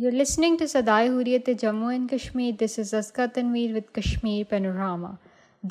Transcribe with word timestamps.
You're 0.00 0.14
listening 0.14 0.56
to 0.58 0.66
Sadai 0.70 1.08
Hurriyat 1.12 1.48
Jammu 1.60 1.92
and 1.92 2.08
Kashmir. 2.10 2.52
This 2.58 2.78
is 2.82 2.92
Azka 2.98 3.24
Tanveer 3.34 3.72
with 3.78 3.86
Kashmir 3.92 4.44
Panorama. 4.44 5.18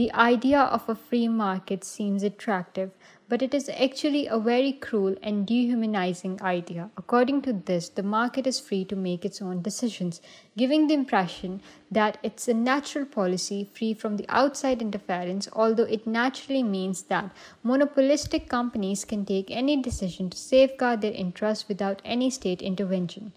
The 0.00 0.12
idea 0.14 0.62
of 0.62 0.88
a 0.88 0.96
free 0.96 1.28
market 1.28 1.84
seems 1.84 2.24
attractive, 2.24 2.90
but 3.28 3.40
it 3.40 3.54
is 3.58 3.70
actually 3.86 4.26
a 4.26 4.40
very 4.48 4.72
cruel 4.88 5.14
and 5.22 5.46
dehumanizing 5.52 6.42
idea. 6.42 6.88
According 6.96 7.40
to 7.42 7.52
this, 7.70 7.88
the 8.00 8.06
market 8.16 8.48
is 8.48 8.58
free 8.58 8.84
to 8.86 8.96
make 8.96 9.24
its 9.24 9.40
own 9.40 9.62
decisions, 9.62 10.20
giving 10.64 10.88
the 10.88 10.94
impression 10.94 11.60
that 12.02 12.18
it's 12.24 12.48
a 12.48 12.58
natural 12.66 13.04
policy 13.04 13.62
free 13.78 13.94
from 13.94 14.16
the 14.16 14.28
outside 14.28 14.86
interference, 14.88 15.48
although 15.52 15.90
it 16.00 16.04
naturally 16.04 16.64
means 16.74 17.04
that 17.14 17.32
monopolistic 17.62 18.52
companies 18.58 19.04
can 19.04 19.24
take 19.24 19.56
any 19.64 19.80
decision 19.80 20.30
to 20.30 20.44
safeguard 20.44 21.00
their 21.00 21.24
interests 21.26 21.74
without 21.74 22.06
any 22.18 22.38
state 22.42 22.70
intervention. 22.76 23.32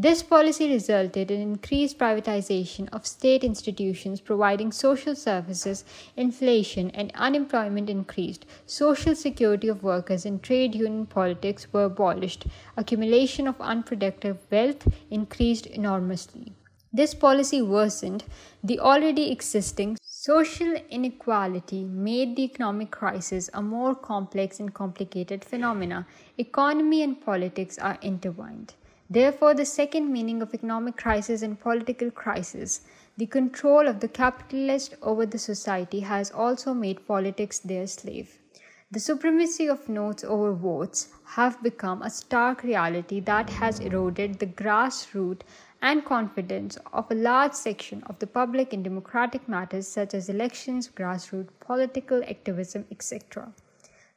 This 0.00 0.22
policy 0.22 0.70
resulted 0.70 1.30
in 1.30 1.42
increased 1.42 1.98
privatization 1.98 2.88
of 2.90 3.06
state 3.06 3.44
institutions 3.44 4.22
providing 4.22 4.72
social 4.72 5.14
services, 5.14 5.84
inflation 6.16 6.88
and 6.94 7.12
unemployment 7.14 7.90
increased, 7.90 8.46
social 8.64 9.14
security 9.14 9.68
of 9.68 9.82
workers 9.82 10.24
and 10.24 10.42
trade 10.42 10.74
union 10.74 11.04
politics 11.04 11.70
were 11.70 11.84
abolished, 11.84 12.46
accumulation 12.78 13.46
of 13.46 13.60
unproductive 13.60 14.38
wealth 14.50 14.88
increased 15.10 15.66
enormously. 15.66 16.54
This 16.90 17.12
policy 17.12 17.60
worsened 17.60 18.24
the 18.64 18.80
already 18.80 19.30
existing 19.30 19.98
social 20.02 20.76
inequality, 20.88 21.84
made 21.84 22.36
the 22.36 22.44
economic 22.44 22.90
crisis 22.90 23.50
a 23.52 23.60
more 23.60 23.94
complex 23.94 24.60
and 24.60 24.72
complicated 24.72 25.44
phenomena. 25.44 26.06
Economy 26.38 27.02
and 27.02 27.20
politics 27.20 27.76
are 27.76 27.98
intertwined. 28.00 28.72
Therefore, 29.12 29.54
the 29.54 29.66
second 29.66 30.12
meaning 30.12 30.40
of 30.40 30.54
economic 30.54 30.96
crisis 30.96 31.42
and 31.42 31.58
political 31.58 32.12
crisis, 32.12 32.82
the 33.16 33.26
control 33.26 33.88
of 33.88 33.98
the 33.98 34.06
capitalist 34.06 34.94
over 35.02 35.26
the 35.26 35.38
society, 35.38 35.98
has 35.98 36.30
also 36.30 36.74
made 36.74 37.08
politics 37.08 37.58
their 37.58 37.88
slave. 37.88 38.38
The 38.92 39.00
supremacy 39.00 39.66
of 39.66 39.88
notes 39.88 40.22
over 40.22 40.52
votes 40.52 41.08
have 41.34 41.60
become 41.60 42.02
a 42.02 42.10
stark 42.10 42.62
reality 42.62 43.18
that 43.18 43.50
has 43.50 43.80
eroded 43.80 44.38
the 44.38 44.46
grassroots 44.46 45.42
and 45.82 46.04
confidence 46.04 46.78
of 46.92 47.10
a 47.10 47.14
large 47.14 47.54
section 47.54 48.04
of 48.06 48.20
the 48.20 48.28
public 48.28 48.72
in 48.72 48.84
democratic 48.84 49.48
matters 49.48 49.88
such 49.88 50.14
as 50.14 50.28
elections, 50.28 50.88
grassroots 50.88 51.50
political 51.66 52.22
activism, 52.28 52.84
etc. 52.92 53.52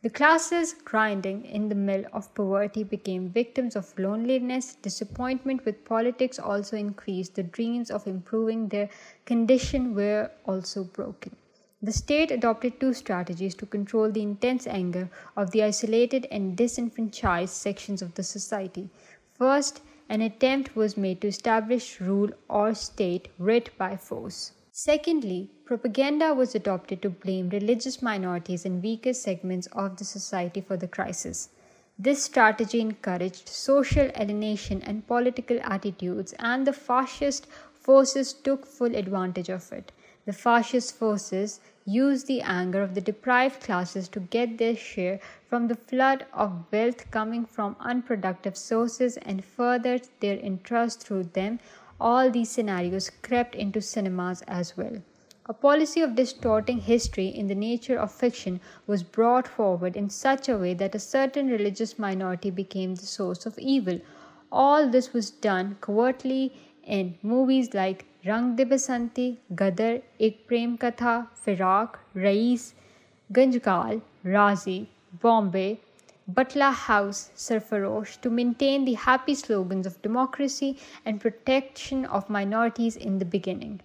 The 0.04 0.10
classes 0.10 0.76
grinding 0.84 1.46
in 1.46 1.70
the 1.70 1.76
mill 1.76 2.04
of 2.12 2.32
poverty 2.36 2.84
became 2.84 3.30
victims 3.30 3.78
of 3.78 3.98
loneliness. 3.98 4.76
Disappointment 4.76 5.64
with 5.64 5.86
politics 5.86 6.40
also 6.40 6.76
increased. 6.76 7.36
The 7.36 7.44
dreams 7.44 7.90
of 7.90 8.06
improving 8.06 8.68
their 8.68 8.90
condition 9.24 9.96
were 9.96 10.30
also 10.46 10.84
broken. 10.84 11.38
The 11.82 11.94
state 11.94 12.32
adopted 12.32 12.82
two 12.82 12.94
strategies 12.94 13.56
to 13.56 13.66
control 13.66 14.12
the 14.12 14.22
intense 14.22 14.68
anger 14.68 15.10
of 15.38 15.52
the 15.52 15.64
isolated 15.64 16.28
and 16.32 16.58
disenfranchised 16.58 17.54
sections 17.54 18.02
of 18.02 18.14
the 18.16 18.24
society. 18.24 18.90
First, 19.38 19.80
an 20.10 20.20
attempt 20.20 20.76
was 20.76 20.98
made 20.98 21.22
to 21.22 21.30
establish 21.30 22.02
rule 22.02 22.32
or 22.50 22.74
state 22.74 23.30
writ 23.40 23.72
by 23.78 23.96
force. 23.96 24.52
Secondly, 24.76 25.52
propaganda 25.66 26.34
was 26.34 26.56
adopted 26.56 27.04
to 27.04 27.12
blame 27.12 27.50
religious 27.50 28.02
minorities 28.02 28.66
and 28.66 28.82
weaker 28.82 29.14
segments 29.14 29.68
of 29.68 29.98
the 29.98 30.04
society 30.04 30.62
for 30.62 30.78
the 30.78 30.88
crisis. 30.88 31.50
This 32.00 32.24
strategy 32.24 32.82
encouraged 32.82 33.48
social 33.48 34.10
alienation 34.20 34.82
and 34.82 35.06
political 35.06 35.60
attitudes, 35.62 36.34
and 36.40 36.66
the 36.66 36.74
fascist 36.74 37.46
forces 37.76 38.34
took 38.34 38.66
full 38.66 38.96
advantage 38.96 39.48
of 39.48 39.72
it. 39.72 39.92
The 40.26 40.34
fascist 40.34 40.96
forces 40.96 41.60
used 41.86 42.26
the 42.26 42.42
anger 42.42 42.82
of 42.82 42.96
the 42.96 43.02
deprived 43.02 43.62
classes 43.62 44.08
to 44.08 44.22
get 44.22 44.58
their 44.58 44.76
share 44.76 45.20
from 45.48 45.68
the 45.68 45.76
flood 45.76 46.26
of 46.34 46.66
wealth 46.72 47.12
coming 47.12 47.46
from 47.46 47.76
unproductive 47.80 48.58
sources 48.58 49.18
and 49.18 49.46
furthered 49.46 50.08
their 50.20 50.38
interest 50.38 51.04
through 51.04 51.26
them 51.26 51.60
all 52.10 52.28
دیناری 52.34 52.90
crept 53.24 53.56
in 53.60 53.70
to 53.74 53.80
cinemas 53.84 54.42
as 54.56 54.72
well 54.78 54.96
policy 55.62 56.02
of 56.02 56.10
dissing 56.18 56.80
history 56.88 57.30
in 57.40 57.50
the 57.50 57.54
nature 57.58 57.98
of 58.02 58.14
fiction 58.20 58.56
was 58.88 59.04
brought 59.18 59.48
forward 59.56 59.98
in 59.98 60.08
such 60.12 60.50
a 60.50 60.56
way 60.62 60.74
that 60.80 60.96
a 60.96 61.00
certain 61.00 61.50
religious 61.52 61.94
minority 62.00 62.52
becomes 62.62 63.02
the 63.02 63.06
source 63.08 63.48
of 63.48 63.58
evil 63.66 63.98
all 64.64 64.92
this 64.94 65.10
was 65.16 65.32
done 65.44 65.72
quietly 65.88 66.48
in 66.96 67.12
movies 67.34 67.70
like 67.76 68.04
Rang 68.28 68.56
De 68.64 68.70
Basanti 68.72 69.32
غدر 69.60 69.96
ایک 70.18 70.48
پریم 70.50 70.76
کتھا 70.80 71.20
فراق 71.46 71.98
رئیس 72.18 72.72
گنج 73.38 73.58
کال 73.64 73.98
راضی 74.34 74.84
بامبے 75.24 75.74
Butla 76.32 76.74
House 76.74 77.32
Sarfarosh 77.36 78.22
to 78.22 78.30
maintain 78.30 78.86
the 78.86 78.94
happy 78.94 79.36
slogans 79.36 79.86
of 79.86 80.02
democracy 80.02 80.78
and 81.06 81.20
protection 81.20 82.06
of 82.06 82.30
minorities 82.30 82.96
in 82.96 83.20
the 83.20 83.26
beginning. 83.26 83.82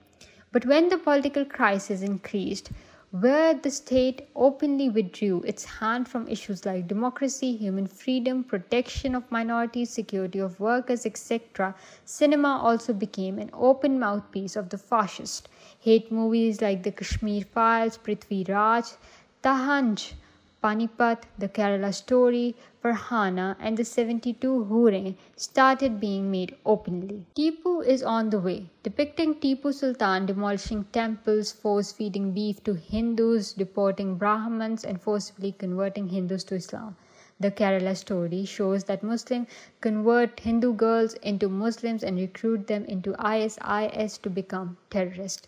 But 0.53 0.65
when 0.65 0.89
the 0.89 0.99
political 0.99 1.45
crisis 1.45 2.01
increased, 2.01 2.71
where 3.11 3.55
the 3.55 3.73
state 3.73 4.29
openly 4.37 4.89
withdrew 4.89 5.43
its 5.43 5.65
hand 5.65 6.06
from 6.06 6.29
issues 6.29 6.65
like 6.65 6.87
democracy, 6.87 7.56
human 7.56 7.89
freedom, 7.89 8.45
protection 8.45 9.17
of 9.17 9.33
minorities, 9.33 9.91
security 9.91 10.39
of 10.39 10.61
workers, 10.61 11.06
etc., 11.06 11.75
cinema 12.05 12.61
also 12.62 12.93
became 12.93 13.41
an 13.41 13.51
open 13.53 13.99
mouthpiece 13.99 14.55
of 14.55 14.69
the 14.69 14.79
fascist. 14.79 15.49
Hate 15.81 16.12
movies 16.12 16.61
like 16.61 16.84
The 16.84 16.93
Kashmir 16.93 17.47
Files, 17.51 17.99
Prithvi 17.99 18.49
Raj, 18.49 18.84
Tahanj 19.43 20.12
Panipat, 20.61 21.23
the 21.39 21.49
Kerala 21.49 21.95
story, 21.95 22.56
Farhana 22.83 23.55
and 23.61 23.77
the 23.77 23.84
72 23.84 24.65
Hurain 24.65 25.15
started 25.37 26.01
being 26.01 26.33
made 26.33 26.56
openly. 26.67 27.25
Tipu 27.37 27.87
is 27.87 28.03
on 28.03 28.31
the 28.31 28.41
way, 28.41 28.69
depicting 28.83 29.37
Tipu 29.37 29.73
Sultan 29.73 30.27
demolishing 30.27 30.83
temples, 30.91 31.53
force-feeding 31.53 32.33
beef 32.33 32.65
to 32.65 32.75
Hindus, 32.75 33.53
deporting 33.53 34.17
Brahmins 34.17 34.84
and 34.84 35.01
forcibly 35.01 35.53
converting 35.53 36.09
Hindus 36.09 36.43
to 36.45 36.56
Islam. 36.56 36.97
The 37.39 37.53
Kerala 37.53 37.97
story 37.97 38.45
shows 38.45 38.83
that 38.84 39.05
Muslims 39.05 39.47
convert 39.81 40.41
Hindu 40.41 40.73
girls 40.73 41.15
into 41.23 41.49
Muslims 41.49 42.03
and 42.03 42.17
recruit 42.17 42.67
them 42.67 42.84
into 42.87 43.15
ISIS 43.21 44.19
to 44.19 44.29
become 44.29 44.77
terrorists. 44.91 45.47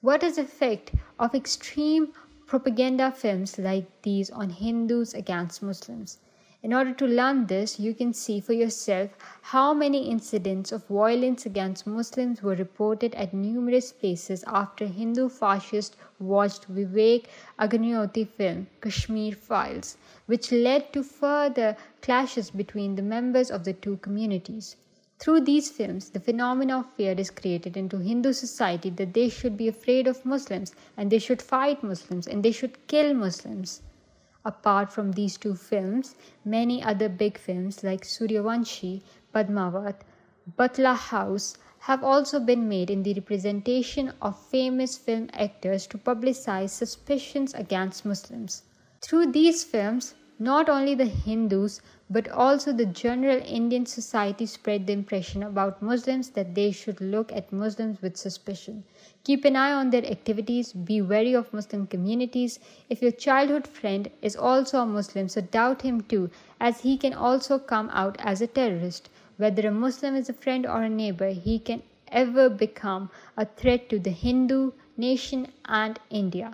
What 0.00 0.22
is 0.22 0.36
the 0.36 0.42
effect 0.42 0.92
of 1.18 1.34
extreme 1.34 2.12
propaganda 2.54 3.10
films 3.10 3.58
like 3.58 3.84
these 4.02 4.30
on 4.30 4.48
Hindus 4.48 5.12
against 5.12 5.60
Muslims. 5.60 6.18
In 6.62 6.72
order 6.72 6.92
to 6.92 7.04
learn 7.04 7.46
this, 7.46 7.80
you 7.80 7.94
can 7.94 8.14
see 8.14 8.38
for 8.38 8.52
yourself 8.52 9.10
how 9.42 9.74
many 9.74 10.08
incidents 10.08 10.70
of 10.70 10.86
violence 10.86 11.46
against 11.46 11.84
Muslims 11.84 12.42
were 12.42 12.54
reported 12.54 13.12
at 13.16 13.34
numerous 13.34 13.90
places 13.90 14.44
after 14.46 14.86
Hindu 14.86 15.28
fascists 15.30 15.96
watched 16.20 16.72
Vivek 16.72 17.24
Agnihotri 17.58 18.28
film 18.28 18.68
Kashmir 18.80 19.32
Files, 19.32 19.96
which 20.26 20.52
led 20.52 20.92
to 20.92 21.02
further 21.02 21.76
clashes 22.02 22.52
between 22.52 22.94
the 22.94 23.02
members 23.02 23.50
of 23.50 23.64
the 23.64 23.72
two 23.72 23.96
communities. 23.96 24.76
Through 25.20 25.42
these 25.42 25.70
films, 25.70 26.10
the 26.10 26.18
phenomena 26.18 26.78
of 26.78 26.90
fear 26.90 27.12
is 27.12 27.30
created 27.30 27.76
into 27.76 27.98
Hindu 27.98 28.32
society 28.32 28.90
that 28.90 29.14
they 29.14 29.28
should 29.28 29.56
be 29.56 29.68
afraid 29.68 30.08
of 30.08 30.24
Muslims 30.24 30.74
and 30.96 31.08
they 31.08 31.20
should 31.20 31.40
fight 31.40 31.84
Muslims 31.84 32.26
and 32.26 32.42
they 32.42 32.50
should 32.50 32.84
kill 32.88 33.14
Muslims. 33.14 33.82
Apart 34.44 34.92
from 34.92 35.12
these 35.12 35.36
two 35.36 35.54
films, 35.54 36.16
many 36.44 36.82
other 36.82 37.08
big 37.08 37.38
films 37.38 37.84
like 37.84 38.04
Suryavanshi, 38.04 39.02
Padmavat, 39.32 40.00
Batla 40.58 40.96
House 40.96 41.56
have 41.80 42.02
also 42.02 42.40
been 42.40 42.68
made 42.68 42.90
in 42.90 43.04
the 43.04 43.14
representation 43.14 44.12
of 44.20 44.36
famous 44.36 44.98
film 44.98 45.30
actors 45.32 45.86
to 45.86 45.96
publicize 45.96 46.70
suspicions 46.70 47.54
against 47.54 48.04
Muslims. 48.04 48.64
Through 49.00 49.30
these 49.30 49.62
films, 49.62 50.14
not 50.38 50.68
only 50.68 50.96
the 50.96 51.06
Hindus 51.06 51.80
but 52.14 52.28
also 52.42 52.72
the 52.78 52.90
general 53.02 53.40
Indian 53.58 53.86
society 53.92 54.46
spread 54.46 54.86
the 54.86 54.94
impression 54.96 55.42
about 55.42 55.80
Muslims 55.88 56.28
that 56.36 56.54
they 56.58 56.70
should 56.80 57.00
look 57.14 57.32
at 57.40 57.56
Muslims 57.62 58.00
with 58.02 58.20
suspicion. 58.22 58.76
Keep 59.24 59.48
an 59.50 59.56
eye 59.64 59.72
on 59.80 59.90
their 59.90 60.06
activities, 60.16 60.72
be 60.90 60.98
wary 61.12 61.32
of 61.38 61.52
Muslim 61.58 61.86
communities. 61.94 62.58
If 62.88 63.02
your 63.02 63.16
childhood 63.26 63.66
friend 63.66 64.10
is 64.22 64.36
also 64.36 64.80
a 64.80 64.92
Muslim, 64.94 65.28
so 65.28 65.40
doubt 65.40 65.82
him 65.82 66.00
too, 66.12 66.30
as 66.60 66.82
he 66.82 66.96
can 66.96 67.14
also 67.14 67.58
come 67.58 67.90
out 67.92 68.16
as 68.34 68.40
a 68.40 68.52
terrorist. 68.58 69.10
Whether 69.36 69.66
a 69.66 69.78
Muslim 69.84 70.14
is 70.14 70.28
a 70.28 70.40
friend 70.44 70.66
or 70.66 70.82
a 70.82 70.96
neighbor, 71.04 71.30
he 71.48 71.58
can 71.58 71.82
ever 72.26 72.48
become 72.48 73.10
a 73.36 73.44
threat 73.44 73.88
to 73.88 73.98
the 73.98 74.18
Hindu 74.26 74.60
nation 74.96 75.48
and 75.84 75.98
India. 76.10 76.52